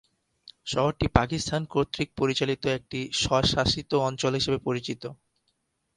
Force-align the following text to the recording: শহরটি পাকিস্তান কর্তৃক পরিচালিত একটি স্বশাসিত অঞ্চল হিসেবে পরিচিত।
শহরটি 0.67 1.07
পাকিস্তান 1.17 1.61
কর্তৃক 1.73 2.09
পরিচালিত 2.17 2.63
একটি 2.77 2.99
স্বশাসিত 3.21 3.91
অঞ্চল 4.07 4.31
হিসেবে 4.35 4.59
পরিচিত। 4.59 5.03